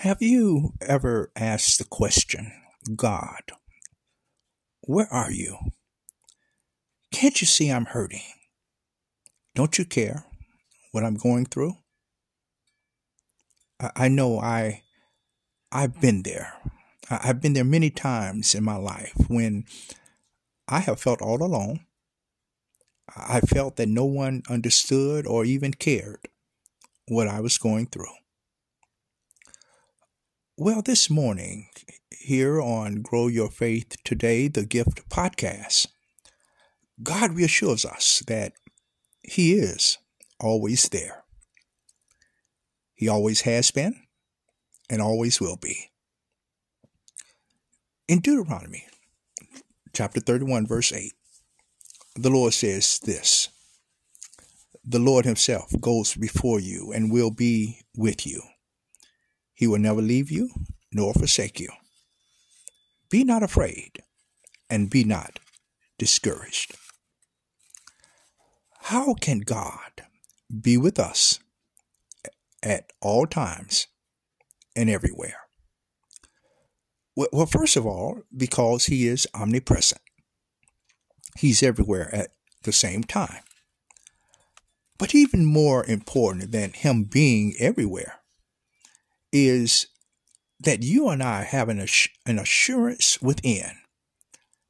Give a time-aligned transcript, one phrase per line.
[0.00, 2.52] Have you ever asked the question,
[2.96, 3.52] God,
[4.80, 5.58] where are you?
[7.12, 8.22] Can't you see I'm hurting?
[9.54, 10.24] Don't you care
[10.92, 11.74] what I'm going through?
[13.78, 14.84] I, I know I
[15.70, 16.54] I've been there.
[17.10, 19.66] I, I've been there many times in my life when
[20.66, 21.80] I have felt all alone.
[23.14, 26.26] I felt that no one understood or even cared
[27.06, 28.14] what I was going through.
[30.62, 31.70] Well, this morning,
[32.10, 35.86] here on Grow Your Faith Today, the Gift podcast,
[37.02, 38.52] God reassures us that
[39.22, 39.96] He is
[40.38, 41.24] always there.
[42.94, 44.02] He always has been
[44.90, 45.92] and always will be.
[48.06, 48.86] In Deuteronomy
[49.94, 51.10] chapter 31, verse 8,
[52.16, 53.48] the Lord says this
[54.84, 58.42] The Lord Himself goes before you and will be with you.
[59.60, 60.48] He will never leave you
[60.90, 61.68] nor forsake you.
[63.10, 64.02] Be not afraid
[64.70, 65.38] and be not
[65.98, 66.76] discouraged.
[68.84, 70.06] How can God
[70.62, 71.40] be with us
[72.62, 73.86] at all times
[74.74, 75.36] and everywhere?
[77.14, 80.00] Well, first of all, because He is omnipresent,
[81.38, 82.30] He's everywhere at
[82.62, 83.42] the same time.
[84.96, 88.19] But even more important than Him being everywhere
[89.32, 89.86] is
[90.58, 91.86] that you and I have an,
[92.26, 93.72] an assurance within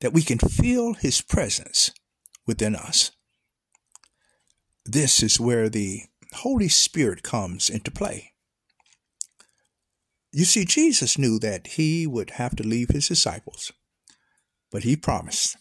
[0.00, 1.90] that we can feel His presence
[2.46, 3.10] within us.
[4.84, 6.02] This is where the
[6.34, 8.32] Holy Spirit comes into play.
[10.32, 13.72] You see, Jesus knew that he would have to leave his disciples,
[14.72, 15.56] but he promised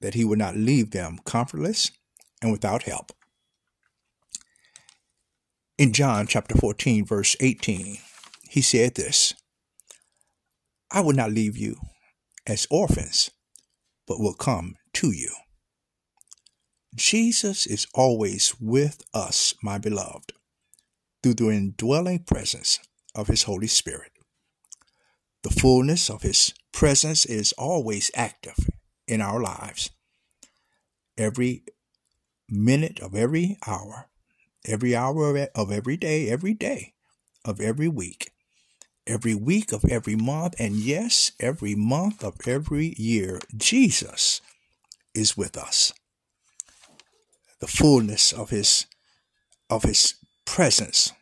[0.00, 1.90] that he would not leave them comfortless
[2.40, 3.12] and without help.
[5.76, 7.98] In John chapter 14, verse 18,
[8.48, 9.34] he said this
[10.90, 11.76] I will not leave you
[12.46, 13.30] as orphans,
[14.06, 15.30] but will come to you.
[16.94, 20.32] Jesus is always with us, my beloved,
[21.22, 22.78] through the indwelling presence
[23.14, 24.12] of His Holy Spirit.
[25.42, 28.56] The fullness of His presence is always active
[29.06, 29.90] in our lives.
[31.18, 31.64] Every
[32.48, 34.08] minute of every hour,
[34.66, 36.94] every hour of every day, every day
[37.44, 38.32] of every week,
[39.08, 44.40] every week of every month, and yes, every month of every year, Jesus
[45.14, 45.92] is with us
[47.60, 48.86] the fullness of his
[49.68, 50.14] of his
[50.44, 51.12] presence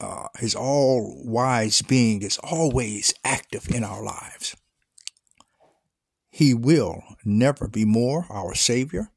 [0.00, 4.54] uh, his all wise being is always active in our lives.
[6.28, 9.10] He will never be more our Savior,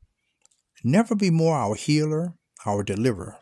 [0.84, 2.36] never be more our healer,
[2.66, 3.38] our deliverer,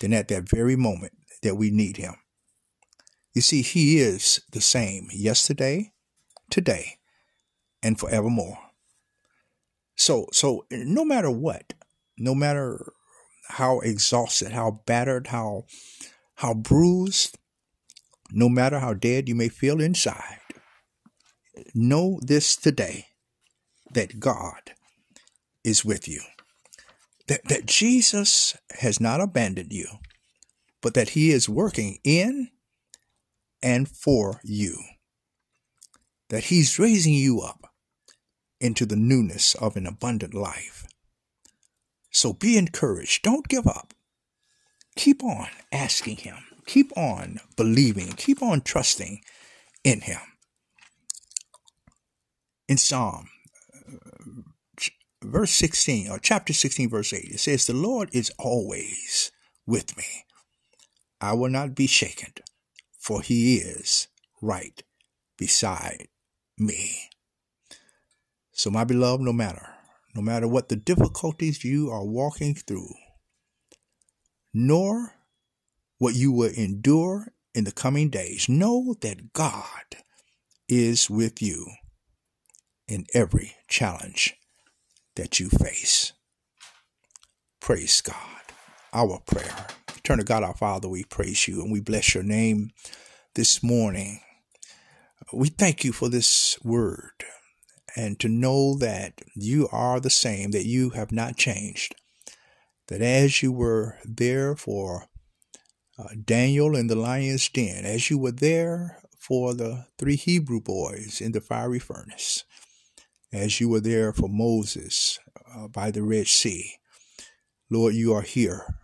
[0.00, 2.14] than at that very moment that we need Him.
[3.34, 5.92] You see, He is the same yesterday,
[6.50, 6.98] today,
[7.82, 8.58] and forevermore.
[9.96, 11.74] So, so no matter what,
[12.18, 12.92] no matter
[13.48, 15.66] how exhausted, how battered, how
[16.36, 17.36] how bruised,
[18.32, 20.38] no matter how dead you may feel inside,
[21.74, 23.08] know this today
[23.92, 24.72] that God
[25.64, 26.22] is with you.
[27.28, 29.86] That, that Jesus has not abandoned you,
[30.80, 32.48] but that He is working in
[33.62, 34.78] and for you.
[36.28, 37.72] That He's raising you up
[38.60, 40.86] into the newness of an abundant life.
[42.10, 43.22] So be encouraged.
[43.22, 43.94] Don't give up.
[44.96, 46.38] Keep on asking Him.
[46.66, 48.12] Keep on believing.
[48.12, 49.22] Keep on trusting
[49.84, 50.20] in Him.
[52.68, 53.28] In Psalm
[53.74, 54.30] uh,
[55.22, 59.30] verse 16, or chapter 16, verse 8, it says, The Lord is always
[59.66, 60.24] with me.
[61.20, 62.32] I will not be shaken,
[63.10, 64.06] for He is
[64.40, 64.84] right
[65.36, 66.06] beside
[66.56, 67.10] me.
[68.52, 69.66] So, my beloved, no matter
[70.14, 72.94] no matter what the difficulties you are walking through,
[74.54, 75.14] nor
[75.98, 78.48] what you will endure in the coming days.
[78.48, 79.96] Know that God
[80.68, 81.66] is with you
[82.86, 84.36] in every challenge
[85.16, 86.12] that you face.
[87.60, 88.16] Praise God.
[88.92, 89.66] Our prayer.
[90.02, 92.70] Turn to God our Father, we praise you and we bless your name
[93.34, 94.20] this morning.
[95.32, 97.24] We thank you for this word
[97.94, 101.94] and to know that you are the same, that you have not changed.
[102.88, 105.06] That as you were there for
[105.98, 111.20] uh, Daniel in the lion's den, as you were there for the three Hebrew boys
[111.20, 112.44] in the fiery furnace,
[113.32, 115.18] as you were there for Moses
[115.54, 116.72] uh, by the Red Sea,
[117.68, 118.79] Lord, you are here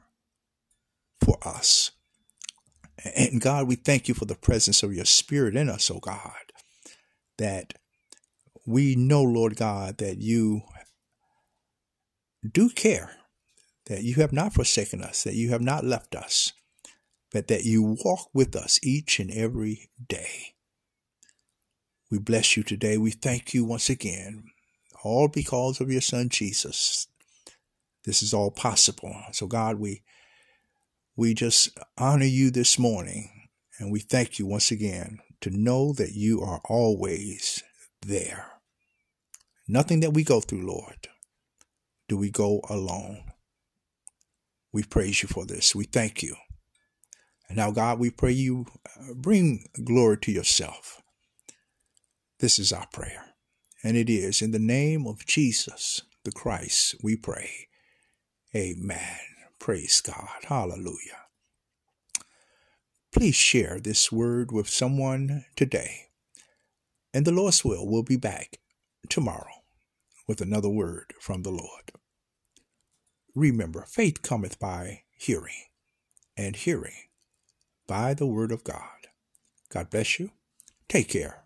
[1.24, 1.92] for us.
[3.14, 6.32] And God, we thank you for the presence of your spirit in us, oh God,
[7.38, 7.74] that
[8.66, 10.62] we know, Lord God, that you
[12.50, 13.16] do care,
[13.86, 16.52] that you have not forsaken us, that you have not left us,
[17.32, 20.54] but that you walk with us each and every day.
[22.10, 22.96] We bless you today.
[22.96, 24.44] We thank you once again,
[25.02, 27.08] all because of your son Jesus.
[28.04, 29.14] This is all possible.
[29.32, 30.02] So God, we
[31.16, 33.48] we just honor you this morning
[33.78, 37.62] and we thank you once again to know that you are always
[38.04, 38.46] there.
[39.66, 41.08] Nothing that we go through, Lord,
[42.08, 43.32] do we go alone.
[44.72, 45.74] We praise you for this.
[45.74, 46.36] We thank you.
[47.48, 51.00] And now, God, we pray you uh, bring glory to yourself.
[52.40, 53.24] This is our prayer.
[53.82, 57.68] And it is in the name of Jesus the Christ we pray.
[58.54, 59.35] Amen.
[59.58, 60.44] Praise God.
[60.44, 61.26] Hallelujah.
[63.12, 66.08] Please share this word with someone today.
[67.14, 68.58] And the Lord's will, we'll be back
[69.08, 69.62] tomorrow
[70.28, 71.92] with another word from the Lord.
[73.34, 75.64] Remember, faith cometh by hearing,
[76.36, 77.08] and hearing
[77.86, 79.08] by the word of God.
[79.68, 80.30] God bless you.
[80.88, 81.42] Take care.